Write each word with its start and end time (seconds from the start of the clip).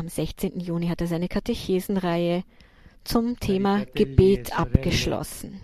Am 0.00 0.08
16. 0.08 0.58
Juni 0.58 0.88
hat 0.88 1.02
er 1.02 1.08
seine 1.08 1.28
Katechesenreihe 1.28 2.42
zum 3.04 3.38
Thema 3.38 3.84
Gebet 3.94 4.58
abgeschlossen. 4.58 5.60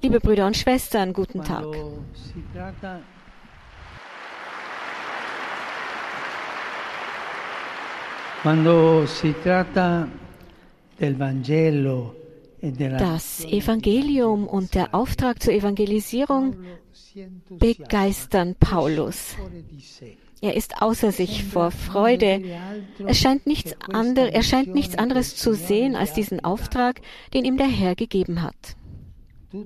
Liebe 0.00 0.20
Brüder 0.20 0.46
und 0.46 0.56
Schwestern, 0.56 1.12
guten 1.12 1.42
Tag. 1.42 1.66
E 12.62 12.70
Das 13.00 13.44
Evangelium 13.46 14.46
und 14.46 14.76
der 14.76 14.94
Auftrag 14.94 15.42
zur 15.42 15.54
Evangelisierung 15.54 16.54
begeistern 17.48 18.54
Paulus. 18.60 19.34
Er 20.42 20.56
ist 20.56 20.80
außer 20.80 21.12
sich 21.12 21.44
vor 21.44 21.70
Freude. 21.70 22.42
Es 23.06 23.18
scheint 23.18 23.46
nichts 23.46 23.74
ander, 23.92 24.32
er 24.32 24.42
scheint 24.42 24.74
nichts 24.74 24.96
anderes 24.96 25.36
zu 25.36 25.54
sehen 25.54 25.96
als 25.96 26.14
diesen 26.14 26.42
Auftrag, 26.42 27.02
den 27.34 27.44
ihm 27.44 27.58
der 27.58 27.68
Herr 27.68 27.94
gegeben 27.94 28.40
hat. 28.42 28.76
Er 29.52 29.58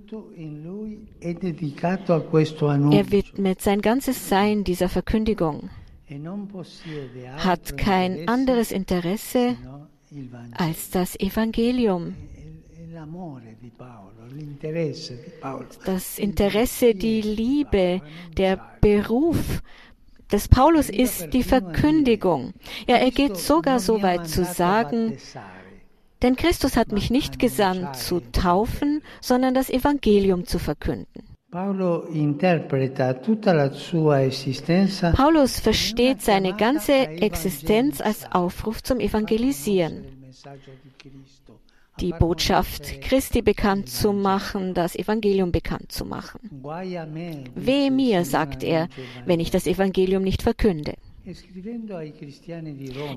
widmet 3.13 3.61
sein 3.61 3.83
ganzes 3.83 4.29
Sein 4.29 4.65
dieser 4.65 4.89
Verkündigung, 4.89 5.71
hat 7.37 7.77
kein 7.77 8.27
anderes 8.27 8.73
Interesse 8.73 9.57
als 10.57 10.91
das 10.91 11.21
Evangelium. 11.21 12.15
Das 15.85 16.19
Interesse, 16.19 16.95
die 16.95 17.21
Liebe, 17.21 18.01
der 18.37 18.61
Beruf 18.81 19.63
des 20.35 20.49
Paulus 20.49 20.91
ist 20.91 21.33
die 21.33 21.45
Verkündigung. 21.45 22.55
Ja, 22.89 22.97
er 22.97 23.13
geht 23.13 23.37
sogar 23.37 23.79
so 23.79 24.03
weit 24.03 24.27
zu 24.27 24.45
sagen, 24.45 25.17
denn 26.23 26.35
Christus 26.35 26.77
hat 26.77 26.91
mich 26.91 27.09
nicht 27.11 27.39
gesandt 27.39 27.95
zu 27.97 28.21
taufen, 28.33 29.01
sondern 29.21 29.55
das 29.55 29.71
Evangelium 29.71 30.45
zu 30.45 30.59
verkünden. 30.59 31.23
Paulus 35.13 35.61
versteht 35.61 36.23
seine 36.23 36.53
ganze 36.57 36.93
Existenz 37.29 38.01
als 38.01 38.33
Aufruf 38.33 38.83
zum 38.83 38.99
Evangelisieren 38.99 40.05
die 42.01 42.13
Botschaft 42.13 43.01
Christi 43.03 43.43
bekannt 43.43 43.89
zu 43.89 44.13
machen, 44.13 44.75
das 44.75 44.97
Evangelium 44.97 45.53
bekannt 45.53 45.93
zu 45.93 46.05
machen. 46.05 46.41
Wehe 47.55 47.91
mir, 47.91 48.25
sagt 48.25 48.65
er, 48.65 48.89
wenn 49.27 49.41
ich 49.41 49.51
das 49.51 49.67
Evangelium 49.67 50.23
nicht 50.23 50.43
verkünde. 50.43 50.95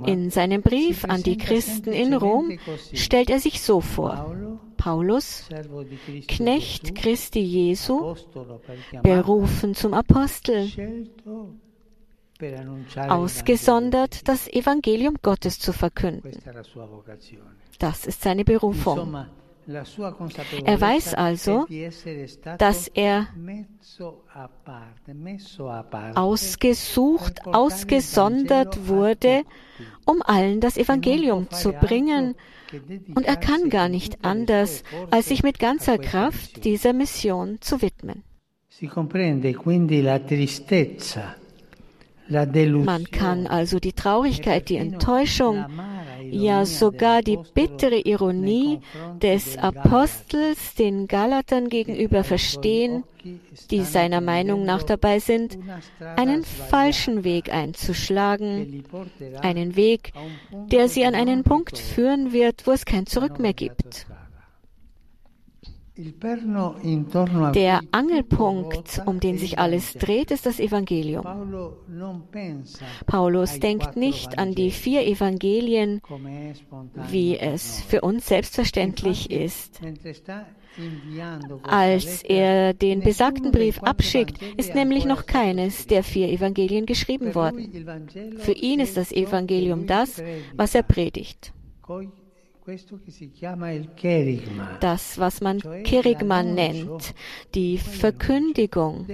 In 0.05 0.29
seinem 0.29 0.61
Brief 0.61 1.03
an 1.03 1.23
die 1.23 1.37
Christen 1.37 1.91
in 1.91 2.13
Rom 2.13 2.57
stellt 2.93 3.29
er 3.29 3.39
sich 3.39 3.61
so 3.61 3.81
vor. 3.81 4.33
Paulus, 4.77 5.49
Knecht 6.27 6.95
Christi 6.95 7.41
Jesu, 7.41 8.15
berufen 9.03 9.75
zum 9.75 9.93
Apostel, 9.93 10.69
ausgesondert, 13.09 14.27
das 14.27 14.47
Evangelium 14.47 15.15
Gottes 15.21 15.59
zu 15.59 15.73
verkünden. 15.73 16.31
Das 17.79 18.05
ist 18.05 18.21
seine 18.21 18.43
Berufung. 18.43 19.25
Er 20.65 20.79
weiß 20.79 21.13
also, 21.13 21.67
dass 22.57 22.87
er 22.87 23.27
ausgesucht, 26.15 27.45
ausgesondert 27.45 28.87
wurde, 28.87 29.43
um 30.05 30.21
allen 30.21 30.61
das 30.61 30.77
Evangelium 30.77 31.49
zu 31.51 31.73
bringen. 31.73 32.35
Und 33.15 33.25
er 33.25 33.35
kann 33.35 33.69
gar 33.69 33.89
nicht 33.89 34.23
anders, 34.23 34.83
als 35.11 35.27
sich 35.27 35.43
mit 35.43 35.59
ganzer 35.59 35.97
Kraft 35.97 36.63
dieser 36.63 36.93
Mission 36.93 37.57
zu 37.59 37.81
widmen. 37.81 38.23
Man 42.29 43.05
kann 43.11 43.47
also 43.47 43.79
die 43.79 43.93
Traurigkeit, 43.93 44.69
die 44.69 44.77
Enttäuschung, 44.77 45.65
ja 46.31 46.65
sogar 46.65 47.21
die 47.21 47.39
bittere 47.53 47.99
Ironie 47.99 48.79
des 49.21 49.57
Apostels 49.57 50.75
den 50.75 51.07
Galatern 51.07 51.69
gegenüber 51.69 52.23
verstehen, 52.23 53.03
die 53.71 53.81
seiner 53.81 54.21
Meinung 54.21 54.63
nach 54.63 54.83
dabei 54.83 55.19
sind, 55.19 55.57
einen 56.15 56.43
falschen 56.43 57.23
Weg 57.23 57.53
einzuschlagen, 57.53 58.83
einen 59.41 59.75
Weg, 59.75 60.13
der 60.71 60.89
sie 60.89 61.05
an 61.05 61.15
einen 61.15 61.43
Punkt 61.43 61.77
führen 61.77 62.33
wird, 62.33 62.67
wo 62.67 62.71
es 62.71 62.85
kein 62.85 63.05
Zurück 63.05 63.39
mehr 63.39 63.53
gibt. 63.53 64.07
Der 67.53 67.81
Angelpunkt, 67.91 69.01
um 69.05 69.19
den 69.19 69.37
sich 69.37 69.57
alles 69.57 69.93
dreht, 69.93 70.31
ist 70.31 70.45
das 70.45 70.59
Evangelium. 70.59 71.25
Paulus 73.05 73.59
denkt 73.59 73.95
nicht 73.95 74.37
an 74.37 74.53
die 74.53 74.71
vier 74.71 75.07
Evangelien, 75.07 76.01
wie 77.09 77.37
es 77.37 77.81
für 77.81 78.01
uns 78.01 78.27
selbstverständlich 78.27 79.31
ist. 79.31 79.81
Als 81.63 82.21
er 82.23 82.73
den 82.73 83.01
besagten 83.01 83.51
Brief 83.51 83.81
abschickt, 83.81 84.39
ist 84.57 84.75
nämlich 84.75 85.05
noch 85.05 85.25
keines 85.25 85.87
der 85.87 86.03
vier 86.03 86.29
Evangelien 86.29 86.85
geschrieben 86.85 87.33
worden. 87.33 87.87
Für 88.37 88.51
ihn 88.51 88.79
ist 88.79 88.97
das 88.97 89.11
Evangelium 89.11 89.87
das, 89.87 90.21
was 90.55 90.75
er 90.75 90.83
predigt. 90.83 91.53
Das, 94.81 95.17
was 95.17 95.41
man 95.41 95.61
Kerigma 95.83 96.43
nennt, 96.43 97.13
die 97.55 97.77
Verkündigung. 97.77 99.07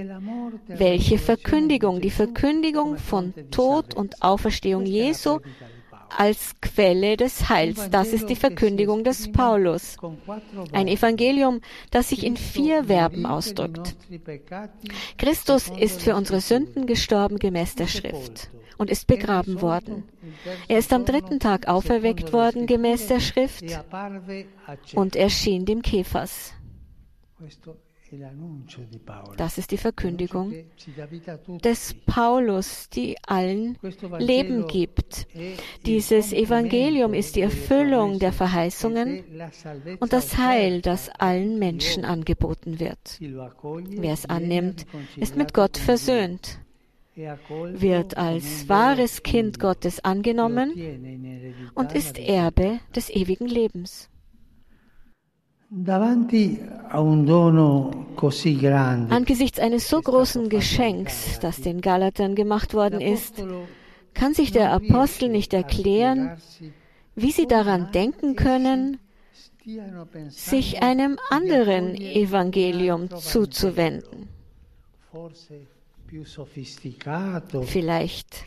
Welche 0.68 1.20
Verkündigung? 1.20 2.02
Die 2.02 2.10
Verkündigung 2.10 2.98
von 2.98 3.34
Tod 3.52 3.94
und 3.94 4.24
Auferstehung 4.24 4.86
Jesu 4.86 5.40
als 6.18 6.56
Quelle 6.62 7.16
des 7.16 7.50
Heils. 7.50 7.90
Das 7.92 8.14
ist 8.14 8.28
die 8.30 8.36
Verkündigung 8.36 9.04
des 9.04 9.32
Paulus. 9.32 9.98
Ein 10.72 10.88
Evangelium, 10.88 11.62
das 11.92 12.10
sich 12.10 12.26
in 12.26 12.38
vier 12.38 12.86
Verben 12.86 13.26
ausdrückt. 13.26 13.96
Christus 15.18 15.70
ist 15.80 16.02
für 16.02 16.16
unsere 16.16 16.42
Sünden 16.42 16.88
gestorben 16.88 17.38
gemäß 17.38 17.76
der 17.76 17.88
Schrift 17.88 18.50
und 18.78 18.90
ist 18.90 19.08
begraben 19.08 19.62
worden. 19.62 20.04
Er 20.68 20.80
ist 20.80 20.94
am 20.94 21.06
dritten 21.06 21.40
Tag 21.40 21.68
auferweckt 21.68 22.34
worden 22.34 22.68
gemäß 22.68 23.08
der 23.08 23.20
Schrift 23.20 23.64
und 24.96 25.16
erschien 25.16 25.66
dem 25.66 25.82
Käfers. 25.82 26.54
Das 29.38 29.58
ist 29.58 29.72
die 29.72 29.78
Verkündigung 29.78 30.54
des 31.64 31.96
Paulus, 32.06 32.90
die 32.90 33.18
allen 33.26 33.78
Leben 34.20 34.68
gibt. 34.68 35.28
Dieses 35.86 36.32
Evangelium 36.32 37.14
ist 37.14 37.36
die 37.36 37.42
Erfüllung 37.42 38.20
der 38.20 38.32
Verheißungen 38.32 39.24
und 40.00 40.14
das 40.14 40.38
Heil, 40.38 40.82
das 40.82 41.10
allen 41.10 41.58
Menschen 41.58 42.06
angeboten 42.06 42.80
wird. 42.80 43.20
Wer 43.20 44.14
es 44.14 44.26
annimmt, 44.28 44.86
ist 45.16 45.36
mit 45.36 45.54
Gott 45.54 45.78
versöhnt 45.78 46.60
wird 47.16 48.18
als 48.18 48.68
wahres 48.70 49.22
Kind 49.24 49.60
Gottes 49.60 50.04
angenommen 50.04 50.74
und 51.76 51.94
ist 51.94 52.18
Erbe 52.18 52.80
des 52.96 53.10
ewigen 53.10 53.48
Lebens. 53.48 54.10
Angesichts 59.10 59.60
eines 59.60 59.90
so 59.90 60.02
großen 60.02 60.50
Geschenks, 60.50 61.40
das 61.40 61.62
den 61.62 61.82
Galatern 61.82 62.36
gemacht 62.36 62.74
worden 62.74 63.02
ist, 63.02 63.44
kann 64.14 64.34
sich 64.34 64.52
der 64.52 64.72
Apostel 64.72 65.30
nicht 65.30 65.54
erklären, 65.54 66.38
wie 67.16 67.32
sie 67.32 67.48
daran 67.48 67.92
denken 67.92 68.36
können, 68.36 69.00
sich 70.30 70.84
einem 70.84 71.18
anderen 71.30 71.96
Evangelium 71.96 73.10
zuzuwenden 73.10 74.30
vielleicht 77.66 78.46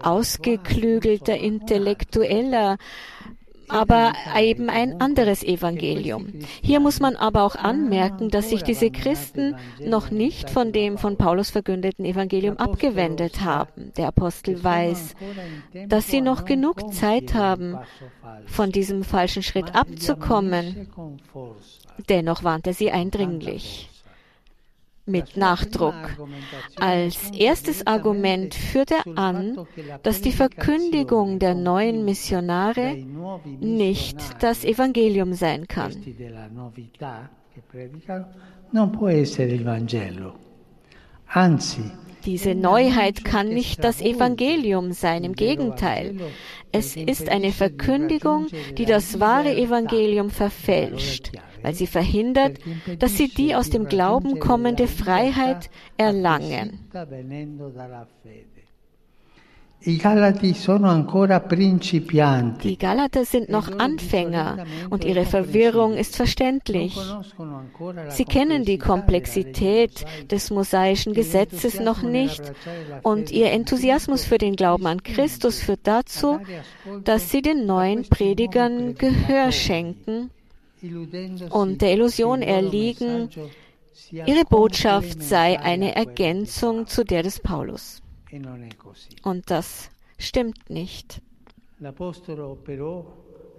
ausgeklügelter, 0.00 1.36
intellektueller, 1.36 2.76
aber 3.70 4.12
eben 4.36 4.68
ein 4.68 5.00
anderes 5.00 5.42
Evangelium. 5.42 6.32
Hier 6.62 6.80
muss 6.80 7.00
man 7.00 7.16
aber 7.16 7.44
auch 7.44 7.54
anmerken, 7.54 8.28
dass 8.28 8.50
sich 8.50 8.62
diese 8.62 8.90
Christen 8.90 9.56
noch 9.78 10.10
nicht 10.10 10.50
von 10.50 10.72
dem 10.72 10.98
von 10.98 11.16
Paulus 11.16 11.50
verkündeten 11.50 12.04
Evangelium 12.04 12.56
abgewendet 12.56 13.40
haben. 13.42 13.92
Der 13.96 14.08
Apostel 14.08 14.62
weiß, 14.62 15.14
dass 15.86 16.08
sie 16.08 16.20
noch 16.20 16.44
genug 16.44 16.92
Zeit 16.92 17.34
haben, 17.34 17.78
von 18.46 18.72
diesem 18.72 19.04
falschen 19.04 19.42
Schritt 19.42 19.74
abzukommen. 19.74 20.88
Dennoch 22.08 22.42
warnt 22.44 22.66
er 22.66 22.74
sie 22.74 22.90
eindringlich. 22.90 23.88
Mit 25.06 25.36
Nachdruck. 25.36 25.94
Als 26.78 27.30
erstes 27.32 27.86
Argument 27.86 28.54
führt 28.54 28.90
er 28.90 29.18
an, 29.18 29.66
dass 30.02 30.20
die 30.20 30.32
Verkündigung 30.32 31.38
der 31.38 31.54
neuen 31.54 32.04
Missionare 32.04 32.96
nicht 33.60 34.42
das 34.42 34.64
Evangelium 34.64 35.32
sein 35.34 35.66
kann. 35.66 35.92
Diese 42.26 42.54
Neuheit 42.54 43.24
kann 43.24 43.48
nicht 43.48 43.82
das 43.84 44.00
Evangelium 44.00 44.92
sein, 44.92 45.24
im 45.24 45.34
Gegenteil. 45.34 46.16
Es 46.72 46.96
ist 46.96 47.28
eine 47.28 47.52
Verkündigung, 47.52 48.46
die 48.76 48.84
das 48.84 49.20
wahre 49.20 49.56
Evangelium 49.56 50.30
verfälscht 50.30 51.32
weil 51.62 51.74
sie 51.74 51.86
verhindert, 51.86 52.58
dass 52.98 53.16
sie 53.16 53.28
die 53.28 53.54
aus 53.54 53.70
dem 53.70 53.86
Glauben 53.86 54.38
kommende 54.38 54.86
Freiheit 54.86 55.70
erlangen. 55.96 56.90
Die 59.82 59.96
Galater 62.78 63.24
sind 63.24 63.48
noch 63.48 63.78
Anfänger 63.78 64.66
und 64.90 65.04
ihre 65.06 65.24
Verwirrung 65.24 65.94
ist 65.94 66.16
verständlich. 66.16 66.98
Sie 68.10 68.26
kennen 68.26 68.66
die 68.66 68.76
Komplexität 68.76 70.04
des 70.30 70.50
mosaischen 70.50 71.14
Gesetzes 71.14 71.80
noch 71.80 72.02
nicht 72.02 72.52
und 73.02 73.30
ihr 73.30 73.52
Enthusiasmus 73.52 74.24
für 74.24 74.36
den 74.36 74.54
Glauben 74.54 74.86
an 74.86 75.02
Christus 75.02 75.60
führt 75.60 75.80
dazu, 75.84 76.40
dass 77.04 77.30
sie 77.30 77.40
den 77.40 77.64
neuen 77.64 78.06
Predigern 78.06 78.96
Gehör 78.96 79.50
schenken 79.50 80.30
und 81.48 81.80
der 81.80 81.94
Illusion 81.94 82.42
erliegen, 82.42 83.30
ihre 84.10 84.44
Botschaft 84.44 85.22
sei 85.22 85.58
eine 85.58 85.96
Ergänzung 85.96 86.86
zu 86.86 87.02
der 87.02 87.22
des 87.22 87.40
Paulus. 87.40 87.99
Und 89.22 89.50
das 89.50 89.90
stimmt 90.18 90.70
nicht. 90.70 91.22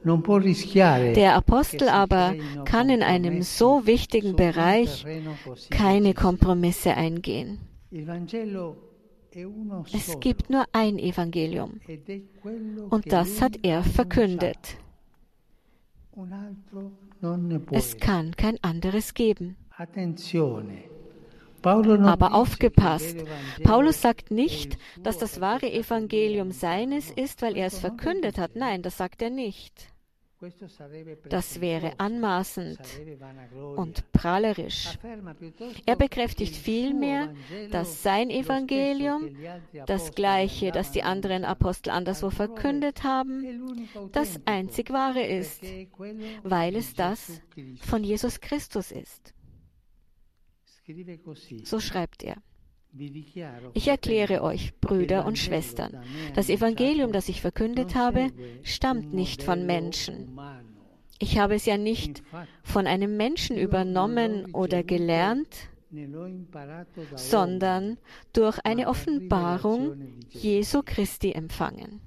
Der 0.03 1.35
Apostel 1.35 1.89
aber 1.89 2.35
kann 2.65 2.89
in 2.89 3.03
einem 3.03 3.41
so 3.41 3.85
wichtigen 3.85 4.35
Bereich 4.35 5.05
keine 5.69 6.13
Kompromisse 6.13 6.95
eingehen. 6.95 7.59
Es 9.93 10.19
gibt 10.19 10.49
nur 10.49 10.65
ein 10.73 10.99
Evangelium 10.99 11.79
und 12.89 13.11
das 13.11 13.41
hat 13.41 13.59
er 13.63 13.83
verkündet. 13.83 14.77
Es 17.71 17.97
kann 17.97 18.35
kein 18.35 18.57
anderes 18.61 19.13
geben. 19.13 19.55
Aber 21.63 22.33
aufgepasst, 22.33 23.17
Paulus 23.63 24.01
sagt 24.01 24.31
nicht, 24.31 24.77
dass 25.01 25.17
das 25.17 25.41
wahre 25.41 25.71
Evangelium 25.71 26.51
seines 26.51 27.11
ist, 27.11 27.41
weil 27.41 27.57
er 27.57 27.67
es 27.67 27.79
verkündet 27.79 28.37
hat. 28.37 28.55
Nein, 28.55 28.81
das 28.81 28.97
sagt 28.97 29.21
er 29.21 29.29
nicht. 29.29 29.91
Das 31.29 31.61
wäre 31.61 31.99
anmaßend 31.99 32.79
und 33.75 34.11
prahlerisch. 34.11 34.97
Er 35.85 35.95
bekräftigt 35.95 36.55
vielmehr, 36.55 37.33
dass 37.69 38.01
sein 38.01 38.31
Evangelium, 38.31 39.35
das 39.85 40.13
gleiche, 40.13 40.71
das 40.71 40.91
die 40.91 41.03
anderen 41.03 41.45
Apostel 41.45 41.91
anderswo 41.91 42.31
verkündet 42.31 43.03
haben, 43.03 43.87
das 44.11 44.39
einzig 44.45 44.89
wahre 44.91 45.21
ist, 45.21 45.61
weil 46.43 46.75
es 46.75 46.95
das 46.95 47.41
von 47.81 48.03
Jesus 48.03 48.39
Christus 48.41 48.91
ist. 48.91 49.35
So 51.63 51.79
schreibt 51.79 52.23
er. 52.23 52.37
Ich 53.73 53.87
erkläre 53.87 54.41
euch, 54.41 54.73
Brüder 54.81 55.25
und 55.25 55.37
Schwestern, 55.37 56.03
das 56.35 56.49
Evangelium, 56.49 57.13
das 57.13 57.29
ich 57.29 57.39
verkündet 57.39 57.95
habe, 57.95 58.31
stammt 58.63 59.13
nicht 59.13 59.43
von 59.43 59.65
Menschen. 59.65 60.37
Ich 61.19 61.37
habe 61.37 61.55
es 61.55 61.65
ja 61.65 61.77
nicht 61.77 62.23
von 62.63 62.87
einem 62.87 63.15
Menschen 63.15 63.57
übernommen 63.57 64.53
oder 64.53 64.83
gelernt, 64.83 65.69
sondern 67.15 67.97
durch 68.33 68.59
eine 68.65 68.87
Offenbarung 68.87 70.19
Jesu 70.29 70.81
Christi 70.83 71.31
empfangen. 71.31 72.01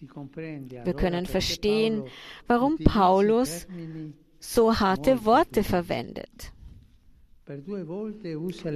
Wir 0.00 0.94
können 0.94 1.26
verstehen, 1.26 2.04
warum 2.46 2.78
Paulus 2.78 3.66
so 4.38 4.78
harte 4.78 5.24
Worte 5.26 5.64
verwendet. 5.64 6.52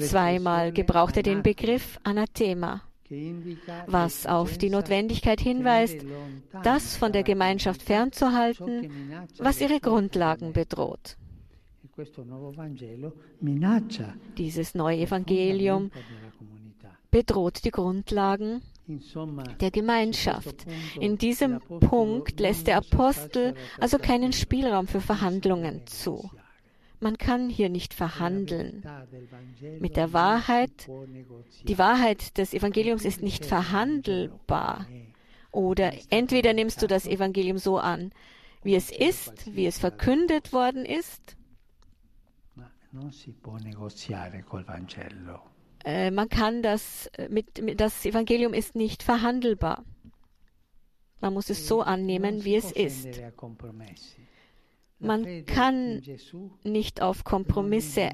Zweimal 0.00 0.72
gebraucht 0.72 1.16
er 1.16 1.22
den 1.22 1.42
Begriff 1.42 1.98
Anathema, 2.02 2.82
was 3.86 4.26
auf 4.26 4.58
die 4.58 4.70
Notwendigkeit 4.70 5.40
hinweist, 5.40 6.04
das 6.62 6.96
von 6.96 7.12
der 7.12 7.22
Gemeinschaft 7.22 7.82
fernzuhalten, 7.82 8.90
was 9.38 9.60
ihre 9.60 9.80
Grundlagen 9.80 10.52
bedroht. 10.52 11.16
Dieses 14.36 14.74
neue 14.74 14.98
Evangelium 14.98 15.90
bedroht 17.10 17.64
die 17.64 17.70
Grundlagen 17.70 18.62
der 19.60 19.70
Gemeinschaft. 19.70 20.66
In 20.98 21.16
diesem 21.16 21.60
Punkt 21.60 22.40
lässt 22.40 22.66
der 22.66 22.78
Apostel 22.78 23.54
also 23.78 23.98
keinen 23.98 24.32
Spielraum 24.32 24.88
für 24.88 25.00
Verhandlungen 25.00 25.86
zu. 25.86 26.30
Man 27.00 27.18
kann 27.18 27.50
hier 27.50 27.68
nicht 27.68 27.92
verhandeln. 27.94 28.82
Mit 29.80 29.96
der 29.96 30.12
Wahrheit, 30.12 30.88
die 31.64 31.78
Wahrheit 31.78 32.38
des 32.38 32.54
Evangeliums 32.54 33.04
ist 33.04 33.22
nicht 33.22 33.44
verhandelbar. 33.44 34.86
Oder 35.50 35.92
entweder 36.10 36.52
nimmst 36.52 36.82
du 36.82 36.86
das 36.86 37.06
Evangelium 37.06 37.58
so 37.58 37.78
an, 37.78 38.12
wie 38.62 38.74
es 38.74 38.90
ist, 38.90 39.54
wie 39.54 39.66
es 39.66 39.78
verkündet 39.78 40.52
worden 40.52 40.84
ist. 40.84 41.36
Äh, 45.84 46.10
man 46.10 46.28
kann 46.28 46.62
das 46.62 47.08
äh, 47.18 47.28
mit, 47.28 47.62
mit, 47.62 47.80
das 47.80 48.04
Evangelium 48.06 48.54
ist 48.54 48.74
nicht 48.74 49.02
verhandelbar. 49.02 49.84
Man 51.20 51.34
muss 51.34 51.50
es 51.50 51.68
so 51.68 51.82
annehmen, 51.82 52.44
wie 52.44 52.56
es 52.56 52.72
ist. 52.72 53.20
Man 54.98 55.44
kann 55.46 56.02
nicht 56.62 57.02
auf 57.02 57.24
Kompromisse 57.24 58.10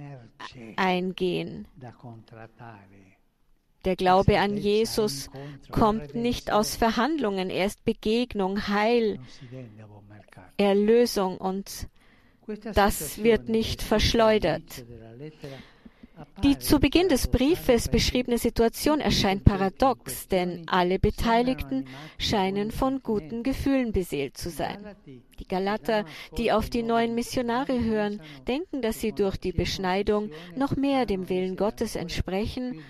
eingehen. 0.77 1.69
Der 3.85 3.97
Glaube 3.97 4.39
an 4.39 4.57
Jesus 4.57 5.31
kommt 5.71 6.15
nicht 6.15 6.53
aus 6.53 6.77
Verhandlungen, 6.77 7.49
er 7.49 7.67
ist 7.67 7.85
Begegnung, 7.85 8.69
Heil, 8.69 9.21
Erlösung 10.59 11.39
und 11.39 11.89
das 12.75 13.23
wird 13.23 13.49
nicht 13.49 13.83
verschleudert. 13.83 14.85
Die 16.43 16.59
zu 16.59 16.81
Beginn 16.81 17.09
des 17.09 17.29
Briefes 17.29 17.89
beschriebene 17.89 18.39
Situation 18.39 19.01
erscheint 19.01 19.45
paradox, 19.45 20.29
denn 20.29 20.65
alle 20.67 20.99
Beteiligten 20.99 21.87
scheinen 22.19 22.71
von 22.71 23.03
guten 23.03 23.43
Gefühlen 23.43 23.93
beseelt 23.93 24.37
zu 24.37 24.51
sein. 24.51 24.79
Die 25.39 25.47
Galater, 25.47 26.05
die 26.37 26.53
auf 26.53 26.71
die 26.71 26.83
neuen 26.83 27.15
Missionare 27.15 27.83
hören, 27.83 28.21
denken, 28.49 28.83
dass 28.83 29.01
sie 29.01 29.13
durch 29.13 29.37
die 29.37 29.53
Beschneidung 29.53 30.31
noch 30.57 30.77
mehr 30.77 31.07
dem 31.07 31.29
Willen 31.29 31.57
Gottes 31.57 31.97
entsprechen 31.97 32.83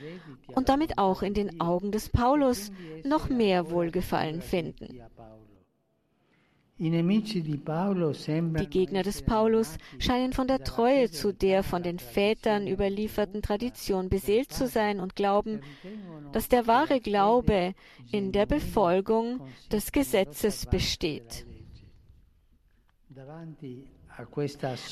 und 0.49 0.69
damit 0.69 0.99
auch 0.99 1.23
in 1.23 1.35
den 1.35 1.61
Augen 1.61 1.93
des 1.93 2.09
Paulus 2.09 2.73
noch 3.05 3.29
mehr 3.29 3.71
Wohlgefallen 3.71 4.43
finden. 4.43 5.01
Die 6.83 8.67
Gegner 8.71 9.03
des 9.03 9.21
Paulus 9.21 9.77
scheinen 9.99 10.33
von 10.33 10.49
der 10.49 10.65
Treue 10.65 11.11
zu 11.11 11.35
der 11.35 11.63
von 11.63 11.83
den 11.83 11.99
Vätern 11.99 12.67
überlieferten 12.67 13.43
Tradition 13.43 14.09
beseelt 14.09 14.51
zu 14.51 14.67
sein 14.67 14.99
und 14.99 15.15
glauben, 15.15 15.61
dass 16.33 16.49
der 16.49 16.67
wahre 16.67 17.01
Glaube 17.01 17.75
in 18.11 18.33
der 18.33 18.47
Befolgung 18.47 19.43
des 19.71 19.93
Gesetzes 19.93 20.65
besteht. 20.65 21.45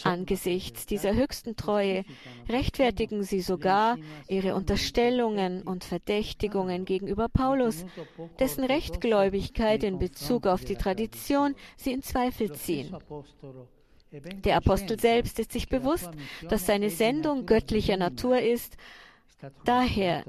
Angesichts 0.04 0.87
dieser 0.87 1.14
höchsten 1.14 1.56
Treue 1.56 2.04
rechtfertigen 2.49 3.23
sie 3.23 3.40
sogar 3.40 3.99
ihre 4.28 4.54
Unterstellungen 4.54 5.62
und 5.62 5.85
Verdächtigungen 5.85 6.85
gegenüber 6.85 7.28
Paulus, 7.28 7.85
dessen 8.38 8.64
Rechtgläubigkeit 8.64 9.82
in 9.82 9.99
Bezug 9.99 10.47
auf 10.47 10.64
die 10.64 10.76
Tradition 10.76 11.54
sie 11.76 11.92
in 11.92 12.02
Zweifel 12.02 12.52
ziehen. 12.52 12.97
Der 14.11 14.56
Apostel 14.56 14.99
selbst 14.99 15.38
ist 15.38 15.52
sich 15.52 15.68
bewusst, 15.68 16.11
dass 16.49 16.66
seine 16.66 16.90
Sendung 16.90 17.44
göttlicher 17.44 17.97
Natur 17.97 18.40
ist, 18.40 18.76
daher 19.64 20.25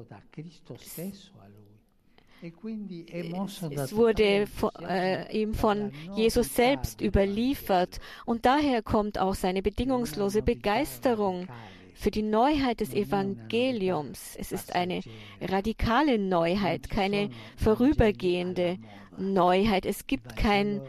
es 2.42 3.96
wurde 3.96 4.48
äh, 4.88 5.42
ihm 5.42 5.54
von 5.54 5.92
Jesus 6.16 6.56
selbst 6.56 7.02
überliefert. 7.02 8.00
Und 8.26 8.46
daher 8.46 8.82
kommt 8.82 9.20
auch 9.20 9.36
seine 9.36 9.62
bedingungslose 9.62 10.42
Begeisterung 10.42 11.48
für 11.94 12.12
die 12.12 12.22
Neuheit 12.22 12.80
des 12.80 12.94
Evangeliums. 12.94 14.36
Es 14.38 14.54
ist 14.54 14.74
eine 14.74 15.02
radikale 15.42 16.18
Neuheit, 16.18 16.90
keine 16.90 17.30
vorübergehende 17.58 18.78
Neuheit. 19.20 19.86
Es 19.86 20.08
gibt 20.08 20.36
kein 20.36 20.82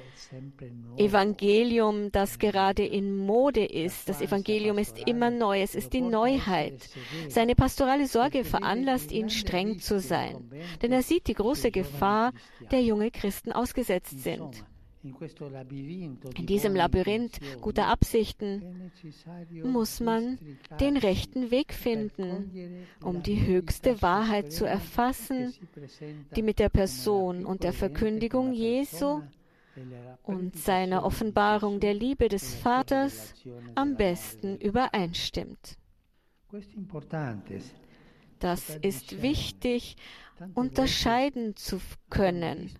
Evangelium, 0.97 2.13
das 2.13 2.39
gerade 2.39 2.85
in 2.85 3.17
Mode 3.17 3.65
ist. 3.65 4.09
Das 4.09 4.21
Evangelium 4.21 4.79
ist 4.79 4.99
immer 5.07 5.31
neu. 5.31 5.61
Es 5.61 5.75
ist 5.75 5.93
die 5.93 6.01
Neuheit. 6.01 6.89
Seine 7.29 7.55
pastorale 7.55 8.07
Sorge 8.07 8.45
veranlasst 8.45 9.13
ihn, 9.13 9.31
streng 9.31 9.79
zu 9.79 10.01
sein. 10.01 10.51
Denn 10.83 10.93
er 10.93 11.03
sieht 11.03 11.27
die 11.27 11.35
große 11.35 11.71
Gefahr, 11.71 12.33
der 12.71 12.83
junge 12.83 13.11
Christen 13.11 13.53
ausgesetzt 13.53 14.21
sind. 14.21 14.65
In 15.03 16.47
diesem 16.47 16.77
Labyrinth 16.77 17.41
guter 17.63 17.87
Absichten 17.87 18.91
muss 19.65 20.01
man 20.01 20.39
den 20.79 20.99
rechten 20.99 21.51
Weg 21.51 21.73
finden, 21.73 22.85
um 23.03 23.23
die 23.23 23.47
höchste 23.47 24.03
Wahrheit 24.03 24.53
zu 24.53 24.67
erfassen, 24.67 25.55
die 26.37 26.43
mit 26.43 26.59
der 26.59 26.69
Person 26.69 27.47
und 27.47 27.63
der 27.63 27.73
Verkündigung 27.73 28.53
Jesu 28.53 29.23
und 30.25 30.57
seiner 30.57 31.05
Offenbarung 31.05 31.81
der 31.81 31.95
Liebe 31.95 32.29
des 32.29 32.55
Vaters 32.55 33.35
am 33.75 33.97
besten 33.97 34.59
übereinstimmt. 34.59 35.79
Das 38.39 38.77
ist 38.83 39.23
wichtig, 39.23 39.97
unterscheiden 40.55 41.57
zu 41.57 41.81
können 42.11 42.71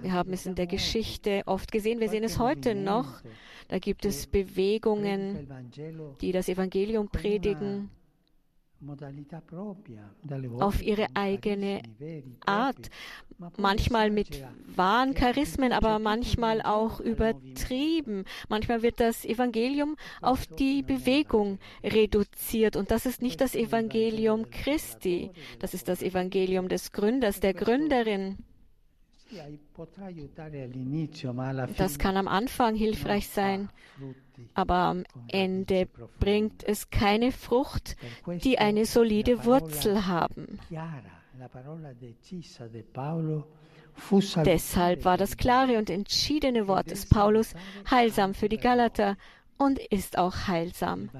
wir 0.00 0.12
haben 0.12 0.32
es 0.32 0.46
in 0.46 0.54
der 0.54 0.66
Geschichte 0.66 1.42
oft 1.46 1.72
gesehen, 1.72 2.00
wir 2.00 2.08
sehen 2.08 2.24
es 2.24 2.38
heute 2.38 2.74
noch. 2.74 3.22
Da 3.68 3.78
gibt 3.78 4.04
es 4.04 4.26
Bewegungen, 4.26 5.48
die 6.20 6.32
das 6.32 6.48
Evangelium 6.48 7.08
predigen 7.08 7.90
auf 10.58 10.82
ihre 10.82 11.06
eigene 11.14 11.82
Art, 12.44 12.90
manchmal 13.56 14.10
mit 14.10 14.44
wahren 14.66 15.14
Charismen, 15.14 15.72
aber 15.72 15.98
manchmal 15.98 16.62
auch 16.62 16.98
übertrieben. 17.00 18.24
Manchmal 18.48 18.82
wird 18.82 18.98
das 18.98 19.24
Evangelium 19.24 19.96
auf 20.20 20.46
die 20.46 20.82
Bewegung 20.82 21.58
reduziert 21.84 22.76
und 22.76 22.90
das 22.90 23.06
ist 23.06 23.22
nicht 23.22 23.40
das 23.40 23.54
Evangelium 23.54 24.50
Christi, 24.50 25.30
das 25.60 25.74
ist 25.74 25.88
das 25.88 26.02
Evangelium 26.02 26.68
des 26.68 26.92
Gründers, 26.92 27.40
der 27.40 27.54
Gründerin. 27.54 28.38
Das 31.76 31.98
kann 31.98 32.16
am 32.16 32.28
Anfang 32.28 32.74
hilfreich 32.74 33.28
sein, 33.28 33.70
aber 34.54 34.74
am 34.74 35.04
Ende 35.28 35.88
bringt 36.18 36.64
es 36.64 36.90
keine 36.90 37.32
Frucht, 37.32 37.96
die 38.44 38.58
eine 38.58 38.84
solide 38.84 39.44
Wurzel 39.44 40.06
haben. 40.06 40.58
Deshalb 44.44 45.04
war 45.04 45.16
das 45.16 45.36
klare 45.36 45.78
und 45.78 45.90
entschiedene 45.90 46.66
Wort 46.66 46.90
des 46.90 47.06
Paulus 47.08 47.54
heilsam 47.90 48.34
für 48.34 48.48
die 48.48 48.58
Galater 48.58 49.16
und 49.58 49.78
ist 49.78 50.18
auch 50.18 50.48
heilsam 50.48 51.10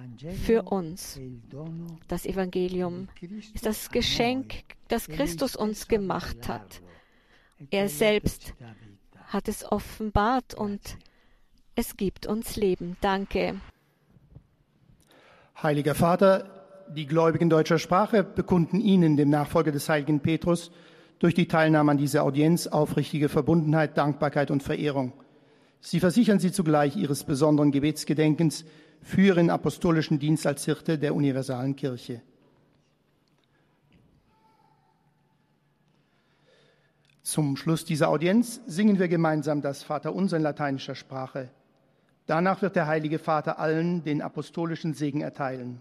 für 0.45 0.63
uns. 0.63 1.21
Das 2.09 2.27
Evangelium 2.27 3.09
ist 3.55 3.67
das 3.67 3.91
Geschenk, 3.91 4.65
das 4.89 5.07
Christus 5.07 5.55
uns 5.55 5.87
gemacht 5.87 6.49
hat. 6.49 6.83
Er 7.71 7.89
selbst 7.89 8.55
hat 9.27 9.49
es 9.49 9.65
offenbart 9.71 10.55
und 10.55 10.81
es 11.75 11.97
gibt 11.97 12.27
uns 12.27 12.57
Leben. 12.57 12.97
Danke. 13.01 13.61
Heiliger 15.63 15.95
Vater, 15.95 16.87
die 16.95 17.07
Gläubigen 17.07 17.49
deutscher 17.49 17.79
Sprache 17.79 18.25
bekunden 18.25 18.81
Ihnen, 18.81 19.17
dem 19.17 19.31
Nachfolger 19.31 19.73
des 19.73 19.89
heiligen 19.89 20.21
Petrus, 20.21 20.71
durch 21.19 21.35
die 21.35 21.47
Teilnahme 21.47 21.93
an 21.93 21.99
dieser 21.99 22.25
Audienz 22.25 22.67
aufrichtige 22.67 23.29
Verbundenheit, 23.29 23.97
Dankbarkeit 23.97 24.51
und 24.51 24.63
Verehrung. 24.63 25.13
Sie 25.81 26.01
versichern 26.01 26.41
Sie 26.41 26.53
zugleich 26.53 26.97
Ihres 26.97 27.25
besonderen 27.25 27.71
Gebetsgedenkens 27.71 28.65
für 29.03 29.23
Ihren 29.23 29.51
apostolischen 29.51 30.19
Dienst 30.19 30.47
als 30.47 30.65
Hirte 30.65 30.99
der 30.99 31.15
universalen 31.15 31.77
Kirche. 31.77 32.23
Zum 37.23 37.57
Schluss 37.57 37.85
dieser 37.85 38.09
Audienz 38.09 38.61
singen 38.67 38.99
wir 38.99 39.07
gemeinsam 39.07 39.63
das 39.63 39.85
Vaterunser 39.85 40.39
in 40.39 40.43
lateinischer 40.43 40.97
Sprache. 40.97 41.51
Danach 42.27 42.63
wird 42.63 42.75
der 42.75 42.89
Heilige 42.89 43.21
Vater 43.21 43.61
allen 43.61 44.03
den 44.03 44.23
apostolischen 44.23 44.93
Segen 44.93 45.21
erteilen. 45.21 45.81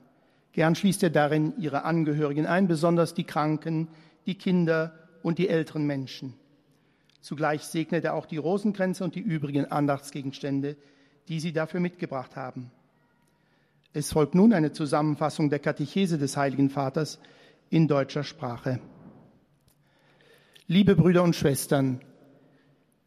Gern 0.53 0.75
schließt 0.75 1.01
er 1.01 1.09
darin 1.09 1.53
ihre 1.57 1.83
Angehörigen 1.83 2.45
ein, 2.45 2.67
besonders 2.67 3.15
die 3.15 3.23
Kranken, 3.23 3.87
die 4.27 4.35
Kinder 4.35 4.93
und 5.23 5.39
die 5.39 5.49
älteren 5.49 5.85
Menschen. 5.85 6.35
Zugleich 7.21 7.63
segnet 7.63 8.05
er 8.05 8.13
auch 8.13 8.27
die 8.27 8.37
Rosenkränze 8.37 9.03
und 9.03 9.15
die 9.15 9.19
übrigen 9.19 9.65
Andachtsgegenstände, 9.65 10.75
die 11.27 11.39
sie 11.39 11.53
dafür 11.53 11.79
mitgebracht 11.79 12.35
haben. 12.35 12.71
Es 13.93 14.11
folgt 14.11 14.35
nun 14.35 14.53
eine 14.53 14.73
Zusammenfassung 14.73 15.49
der 15.49 15.59
Katechese 15.59 16.17
des 16.17 16.37
Heiligen 16.37 16.69
Vaters 16.69 17.19
in 17.69 17.87
deutscher 17.87 18.23
Sprache. 18.23 18.79
Liebe 20.71 20.95
Brüder 20.95 21.21
und 21.21 21.35
Schwestern, 21.35 21.99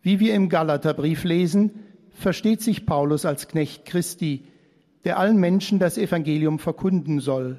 wie 0.02 0.20
wir 0.20 0.34
im 0.34 0.50
Galaterbrief 0.50 1.24
lesen, 1.24 1.70
versteht 2.10 2.60
sich 2.60 2.84
Paulus 2.84 3.24
als 3.24 3.48
Knecht 3.48 3.86
Christi, 3.86 4.44
der 5.04 5.18
allen 5.18 5.38
Menschen 5.38 5.78
das 5.78 5.96
Evangelium 5.96 6.58
verkunden 6.58 7.20
soll. 7.20 7.58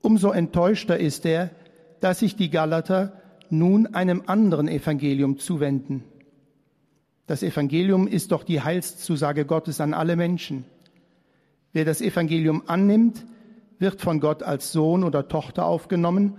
Umso 0.00 0.30
enttäuschter 0.30 0.96
ist 0.96 1.26
er, 1.26 1.50
dass 1.98 2.20
sich 2.20 2.36
die 2.36 2.50
Galater 2.50 3.20
nun 3.50 3.88
einem 3.88 4.22
anderen 4.26 4.68
Evangelium 4.68 5.40
zuwenden. 5.40 6.04
Das 7.26 7.42
Evangelium 7.42 8.06
ist 8.06 8.30
doch 8.30 8.44
die 8.44 8.60
Heilszusage 8.60 9.44
Gottes 9.44 9.80
an 9.80 9.92
alle 9.92 10.14
Menschen. 10.14 10.66
Wer 11.72 11.84
das 11.84 12.00
Evangelium 12.00 12.62
annimmt, 12.68 13.26
wird 13.80 14.00
von 14.00 14.20
Gott 14.20 14.44
als 14.44 14.70
Sohn 14.70 15.02
oder 15.02 15.26
Tochter 15.26 15.66
aufgenommen 15.66 16.38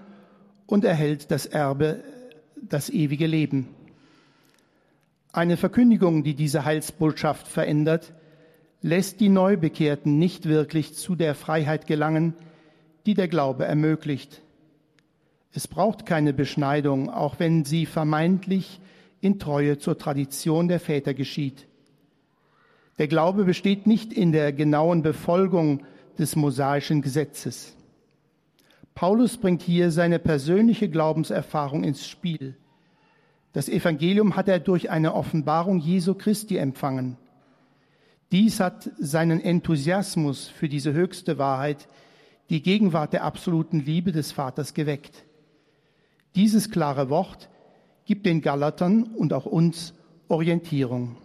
und 0.68 0.86
erhält 0.86 1.32
das 1.32 1.48
Erbe 1.48 2.02
das 2.62 2.90
ewige 2.90 3.28
Leben. 3.28 3.68
Eine 5.32 5.58
Verkündigung, 5.58 6.24
die 6.24 6.34
diese 6.34 6.66
Heilsbotschaft 6.66 7.48
verändert, 7.48 8.14
lässt 8.82 9.20
die 9.20 9.30
Neubekehrten 9.30 10.18
nicht 10.18 10.48
wirklich 10.48 10.94
zu 10.94 11.16
der 11.16 11.36
Freiheit 11.36 11.88
gelangen, 11.88 12.34
die 13.06 13.14
der 13.14 13.28
Glaube 13.28 13.66
ermöglicht. 13.66 14.42
Es 15.54 15.68
braucht 15.68 16.06
keine 16.06 16.34
Beschneidung, 16.34 17.10
auch 17.10 17.40
wenn 17.40 17.66
sie 17.66 17.86
vermeintlich 17.86 18.80
in 19.22 19.40
Treue 19.40 19.78
zur 19.78 19.98
Tradition 19.98 20.68
der 20.68 20.80
Väter 20.80 21.14
geschieht. 21.14 21.68
Der 22.98 23.08
Glaube 23.08 23.44
besteht 23.44 23.88
nicht 23.88 24.14
in 24.14 24.32
der 24.32 24.54
genauen 24.54 25.02
Befolgung 25.02 25.84
des 26.18 26.36
mosaischen 26.36 27.02
Gesetzes. 27.02 27.76
Paulus 28.96 29.36
bringt 29.36 29.62
hier 29.62 29.92
seine 29.92 30.20
persönliche 30.20 30.90
Glaubenserfahrung 30.90 31.84
ins 31.84 32.08
Spiel. 32.08 32.56
Das 33.52 33.68
Evangelium 33.68 34.38
hat 34.38 34.48
er 34.48 34.60
durch 34.60 34.90
eine 34.90 35.14
Offenbarung 35.14 35.80
Jesu 35.80 36.14
Christi 36.14 36.56
empfangen. 36.58 37.18
Dies 38.32 38.62
hat 38.62 38.90
seinen 38.98 39.42
Enthusiasmus 39.42 40.48
für 40.48 40.70
diese 40.70 40.94
höchste 40.94 41.38
Wahrheit, 41.38 41.90
die 42.50 42.62
Gegenwart 42.62 43.12
der 43.12 43.26
absoluten 43.26 43.82
Liebe 43.82 44.14
des 44.14 44.32
Vaters 44.32 44.74
geweckt. 44.74 45.26
Dieses 46.36 46.72
klare 46.72 47.10
Wort 47.10 47.50
gibt 48.06 48.26
den 48.26 48.42
Galatern 48.42 49.04
und 49.04 49.34
auch 49.34 49.46
uns 49.46 49.94
Orientierung. 50.30 51.18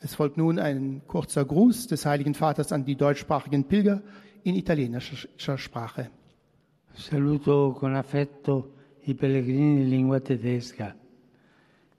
Es 0.00 0.14
folgt 0.16 0.36
nun 0.36 0.58
ein 0.58 1.02
kurzer 1.06 1.44
Gruß 1.44 1.86
des 1.86 2.06
Heiligen 2.06 2.34
Vaters 2.34 2.72
an 2.72 2.84
die 2.84 2.96
deutschsprachigen 2.96 3.64
Pilger 3.64 4.02
in 4.46 4.54
italienischer 4.54 5.58
Sprache. 5.58 6.10
Saluto 6.92 7.74
con 7.76 7.94
affetto 7.94 8.74
i 9.02 9.14
pellegrini 9.14 9.82
in 9.82 9.88
lingua 9.88 10.20
tedesca. 10.20 10.96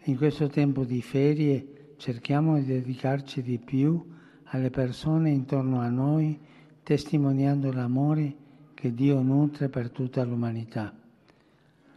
In 0.03 0.17
questo 0.17 0.47
tempo 0.47 0.85
di 0.85 1.01
ferie 1.01 1.93
cerchiamo 1.97 2.57
di 2.57 2.65
dedicarci 2.65 3.41
di 3.41 3.57
più 3.57 4.01
alle 4.45 4.69
persone 4.69 5.29
intorno 5.29 5.81
a 5.81 5.89
noi, 5.89 6.39
testimoniando 6.83 7.71
l'amore 7.71 8.35
che 8.73 8.93
Dio 8.93 9.21
nutre 9.21 9.67
per 9.67 9.89
tutta 9.89 10.23
l'umanità. 10.23 10.95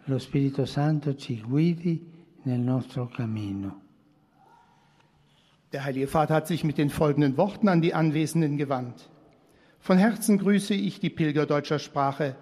Lo 0.05 0.19
Spirito 0.19 0.65
Santo 0.65 1.15
ci 1.15 1.41
guidi 1.41 2.05
nel 2.43 2.59
nostro 2.59 3.07
cammino. 3.07 3.83
Der 5.71 5.85
Heilige 5.85 6.09
Vater 6.09 6.35
hat 6.35 6.49
sich 6.49 6.65
mit 6.65 6.77
den 6.77 6.91
folgenden 6.91 7.37
Worten 7.37 7.69
an 7.69 7.81
die 7.81 7.95
Anwesenden 7.95 8.57
gewandt. 8.57 9.10
Von 9.81 9.97
Herzen 9.97 10.39
grüße 10.39 10.75
ich 10.75 11.01
die 11.01 11.09
Pilger 11.09 11.47
deutscher 11.47 11.79
Sprache. 11.79 12.37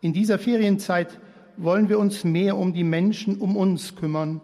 In 0.00 0.12
dieser 0.12 0.38
Ferienzeit 0.38 1.18
wollen 1.56 1.88
wir 1.88 1.98
uns 1.98 2.22
mehr 2.22 2.56
um 2.56 2.72
die 2.72 2.84
Menschen 2.84 3.38
um 3.38 3.56
uns 3.56 3.96
kümmern 3.96 4.40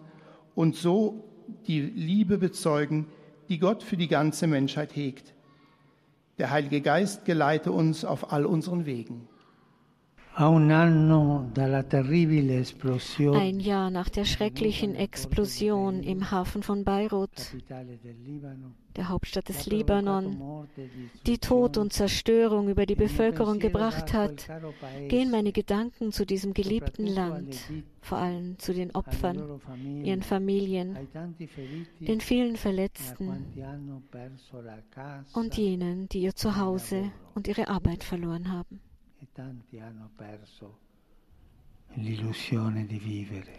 und 0.53 0.75
so 0.75 1.23
die 1.65 1.79
Liebe 1.79 2.37
bezeugen, 2.37 3.07
die 3.47 3.57
Gott 3.57 3.83
für 3.83 3.95
die 3.95 4.09
ganze 4.09 4.47
Menschheit 4.47 4.95
hegt. 4.95 5.33
Der 6.37 6.51
Heilige 6.51 6.81
Geist 6.81 7.23
geleite 7.23 7.71
uns 7.71 8.03
auf 8.03 8.33
all 8.33 8.45
unseren 8.45 8.85
Wegen. 8.85 9.29
Ein 10.37 10.69
Jahr 13.61 13.89
nach 13.89 14.09
der 14.09 14.25
schrecklichen 14.25 14.95
Explosion 14.95 16.03
im 16.03 16.29
Hafen 16.29 16.61
von 16.61 16.83
Beirut, 16.83 17.29
der 18.97 19.07
Hauptstadt 19.07 19.47
des 19.47 19.65
Libanon, 19.65 20.67
die 21.25 21.37
Tod 21.37 21.77
und 21.77 21.93
Zerstörung 21.93 22.67
über 22.67 22.85
die 22.85 22.95
Bevölkerung 22.95 23.59
gebracht 23.59 24.11
hat, 24.11 24.49
gehen 25.07 25.31
meine 25.31 25.53
Gedanken 25.53 26.11
zu 26.11 26.25
diesem 26.25 26.53
geliebten 26.53 27.07
Land, 27.07 27.57
vor 28.01 28.17
allem 28.17 28.59
zu 28.59 28.73
den 28.73 28.93
Opfern, 28.93 29.61
ihren 30.03 30.21
Familien, 30.21 30.97
den 32.01 32.19
vielen 32.19 32.57
Verletzten 32.57 33.45
und 35.33 35.55
jenen, 35.55 36.09
die 36.09 36.19
ihr 36.23 36.35
Zuhause 36.35 37.11
und 37.35 37.47
ihre 37.47 37.69
Arbeit 37.69 38.03
verloren 38.03 38.51
haben. 38.51 38.81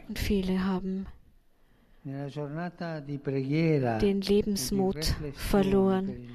Und 0.08 0.18
viele 0.18 0.64
haben 0.64 1.06
den 4.00 4.20
Lebensmut 4.20 5.16
verloren. 5.34 6.28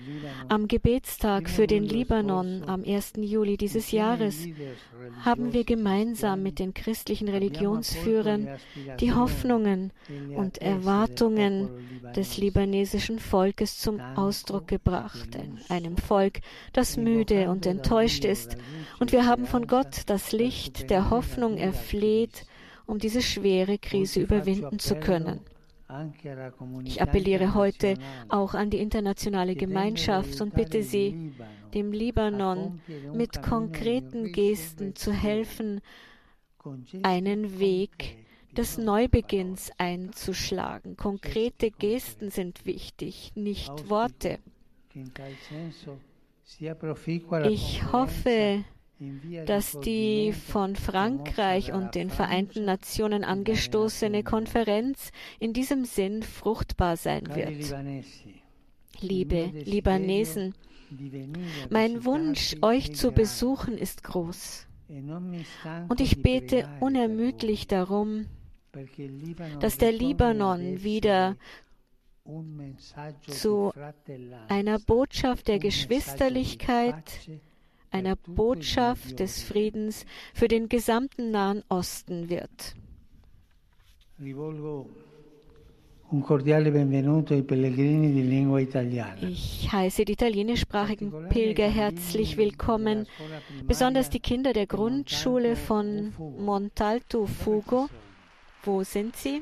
Am 0.49 0.67
Gebetstag 0.67 1.49
für 1.49 1.65
den 1.65 1.85
Libanon 1.85 2.65
am 2.67 2.83
1. 2.83 3.13
Juli 3.19 3.55
dieses 3.55 3.91
Jahres 3.91 4.47
haben 5.23 5.53
wir 5.53 5.63
gemeinsam 5.63 6.43
mit 6.43 6.59
den 6.59 6.73
christlichen 6.73 7.29
Religionsführern 7.29 8.49
die 8.99 9.13
Hoffnungen 9.13 9.93
und 10.35 10.57
Erwartungen 10.57 11.69
des 12.17 12.37
libanesischen 12.37 13.19
Volkes 13.19 13.77
zum 13.77 14.01
Ausdruck 14.01 14.67
gebracht, 14.67 15.37
einem 15.69 15.95
Volk, 15.95 16.41
das 16.73 16.97
müde 16.97 17.49
und 17.49 17.65
enttäuscht 17.65 18.25
ist. 18.25 18.57
Und 18.99 19.13
wir 19.13 19.25
haben 19.25 19.45
von 19.45 19.67
Gott 19.67 20.01
das 20.07 20.33
Licht 20.33 20.89
der 20.89 21.09
Hoffnung 21.09 21.55
erfleht, 21.55 22.45
um 22.87 22.99
diese 22.99 23.21
schwere 23.21 23.77
Krise 23.77 24.19
überwinden 24.19 24.77
zu 24.77 24.95
können. 24.95 25.39
Ich 26.83 27.01
appelliere 27.01 27.53
heute 27.53 27.95
auch 28.29 28.53
an 28.53 28.69
die 28.69 28.79
internationale 28.79 29.55
Gemeinschaft 29.55 30.39
und 30.41 30.53
bitte 30.53 30.83
sie, 30.83 31.33
dem 31.73 31.91
Libanon 31.91 32.81
mit 33.13 33.41
konkreten 33.41 34.31
Gesten 34.31 34.95
zu 34.95 35.11
helfen, 35.11 35.81
einen 37.03 37.59
Weg 37.59 38.17
des 38.55 38.77
Neubeginns 38.77 39.71
einzuschlagen. 39.77 40.97
Konkrete 40.97 41.71
Gesten 41.71 42.29
sind 42.29 42.65
wichtig, 42.65 43.31
nicht 43.35 43.89
Worte. 43.89 44.39
Ich 47.49 47.91
hoffe, 47.91 48.63
dass 49.45 49.79
die 49.79 50.33
von 50.33 50.75
Frankreich 50.75 51.73
und 51.73 51.95
den 51.95 52.09
Vereinten 52.09 52.65
Nationen 52.65 53.23
angestoßene 53.23 54.23
Konferenz 54.23 55.11
in 55.39 55.53
diesem 55.53 55.85
Sinn 55.85 56.23
fruchtbar 56.23 56.97
sein 56.97 57.23
wird. 57.33 57.73
Liebe 58.99 59.51
Libanesen, 59.65 60.53
mein 61.69 62.05
Wunsch, 62.05 62.55
euch 62.61 62.93
zu 62.95 63.11
besuchen, 63.11 63.77
ist 63.77 64.03
groß. 64.03 64.67
Und 65.87 66.01
ich 66.01 66.21
bete 66.21 66.69
unermüdlich 66.79 67.67
darum, 67.67 68.27
dass 69.59 69.77
der 69.77 69.91
Libanon 69.91 70.83
wieder 70.83 71.37
zu 73.27 73.71
einer 74.47 74.79
Botschaft 74.79 75.47
der 75.47 75.59
Geschwisterlichkeit, 75.59 77.03
einer 77.91 78.15
Botschaft 78.15 79.19
des 79.19 79.43
Friedens 79.43 80.05
für 80.33 80.47
den 80.47 80.69
gesamten 80.69 81.31
Nahen 81.31 81.63
Osten 81.69 82.29
wird. 82.29 82.75
Ich 89.21 89.71
heiße 89.71 90.03
die 90.05 90.13
italienischsprachigen 90.13 91.29
Pilger 91.29 91.69
herzlich 91.69 92.35
willkommen, 92.37 93.07
besonders 93.65 94.09
die 94.09 94.19
Kinder 94.19 94.51
der 94.51 94.67
Grundschule 94.67 95.55
von 95.55 96.13
Montalto 96.37 97.27
Fugo. 97.27 97.87
Wo 98.63 98.83
sind 98.83 99.15
sie? 99.15 99.41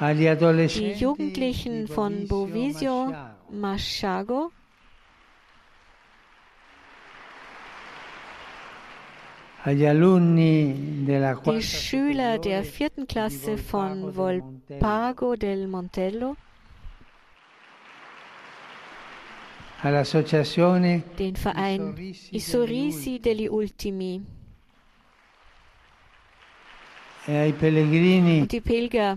Die 0.00 0.92
Jugendlichen 0.96 1.88
von 1.88 2.28
Bovisio 2.28 3.12
Maschago 3.50 4.52
die 9.66 11.62
Schüler 11.62 12.38
der 12.38 12.62
vierten 12.62 13.08
Klasse 13.08 13.58
von 13.58 14.14
Volpago 14.14 15.34
del 15.34 15.66
Montello, 15.66 16.36
den 21.18 21.36
Verein 21.36 22.14
Isorisi 22.30 23.18
degli 23.18 23.48
Ultimi, 23.48 24.22
und 27.28 28.48
die 28.52 28.60
Pilger, 28.62 29.16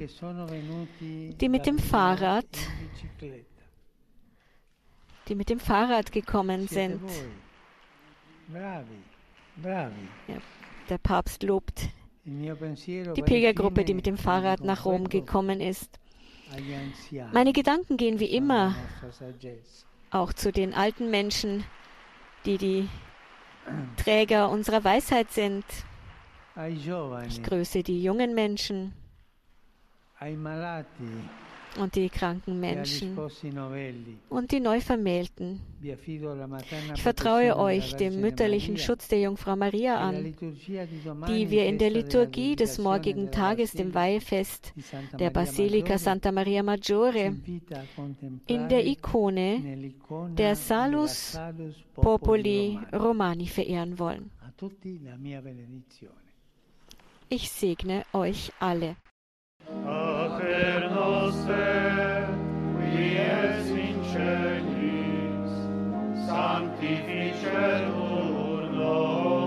die 1.39 1.49
mit 1.49 1.65
dem 1.65 1.79
Fahrrad, 1.79 2.45
die 5.29 5.35
mit 5.35 5.49
dem 5.49 5.59
Fahrrad 5.59 6.11
gekommen 6.11 6.67
sind. 6.67 7.01
Ja, 8.53 8.83
der 10.89 10.97
Papst 10.97 11.43
lobt 11.43 11.87
die 12.25 13.23
Pilgergruppe, 13.23 13.85
die 13.85 13.93
mit 13.93 14.05
dem 14.05 14.17
Fahrrad 14.17 14.61
nach 14.61 14.83
Rom 14.83 15.07
gekommen 15.07 15.61
ist. 15.61 15.97
Meine 17.31 17.53
Gedanken 17.53 17.95
gehen 17.95 18.19
wie 18.19 18.25
immer 18.25 18.75
auch 20.09 20.33
zu 20.33 20.51
den 20.51 20.73
alten 20.73 21.09
Menschen, 21.09 21.63
die 22.45 22.57
die 22.57 22.89
Träger 23.95 24.49
unserer 24.49 24.83
Weisheit 24.83 25.31
sind. 25.31 25.63
Ich 27.27 27.43
grüße 27.43 27.83
die 27.83 28.03
jungen 28.03 28.35
Menschen 28.35 28.93
und 31.79 31.95
die 31.95 32.09
kranken 32.09 32.59
Menschen 32.59 33.17
und 34.29 34.51
die 34.51 34.59
Neuvermählten. 34.59 35.61
Ich 36.93 37.01
vertraue 37.01 37.57
euch 37.57 37.95
dem 37.95 38.19
mütterlichen 38.19 38.77
Schutz 38.77 39.07
der 39.07 39.21
Jungfrau 39.21 39.55
Maria 39.55 39.97
an, 39.97 40.35
die 41.27 41.49
wir 41.49 41.65
in 41.65 41.77
der 41.77 41.89
Liturgie 41.89 42.55
des 42.55 42.77
morgigen 42.77 43.31
Tages, 43.31 43.71
dem 43.71 43.93
Weihefest 43.93 44.73
der 45.17 45.29
Basilika 45.29 45.97
Santa 45.97 46.31
Maria 46.31 46.61
Maggiore, 46.61 47.35
in 48.47 48.69
der 48.69 48.85
Ikone 48.85 49.93
der 50.37 50.55
Salus 50.55 51.39
Populi 51.95 52.79
Romani. 52.93 53.47
Verehren 53.47 53.97
wollen. 53.97 54.29
Ich 57.33 57.49
segne 57.49 58.03
euch 58.11 58.51
alle. 58.59 58.97
Sanctificetur 66.27 68.69
nomen 68.73 69.40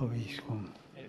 Hoviscum. 0.00 0.64
et 0.96 1.08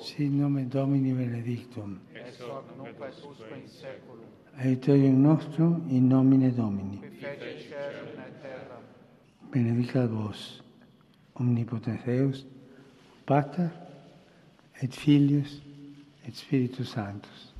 Sit 0.00 0.30
nomen 0.30 0.68
Domini 0.68 1.12
benedictum. 1.12 1.98
ex 2.14 2.40
hoc 2.40 2.64
nunc 2.78 2.88
et 2.88 3.24
usque 3.30 3.52
in 3.52 3.66
saeculum, 3.68 4.26
Aiuterium 4.58 5.20
nostrum 5.22 5.82
in 5.90 6.08
nomine 6.08 6.50
Domini. 6.50 6.98
qui 6.98 7.08
feci 7.20 7.68
caelum 7.68 8.08
et 8.26 8.42
terra, 8.42 8.80
Benedicat 9.52 10.06
vos, 10.06 10.62
omnipotens 11.34 11.98
Deus, 12.06 12.46
Pater 13.26 13.68
et 14.80 14.94
Filius 14.94 15.60
et 16.26 16.34
Spiritus 16.34 16.88
Sanctus. 16.90 17.51